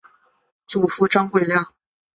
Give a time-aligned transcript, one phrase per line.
[0.65, 1.63] 祖父张贵谅。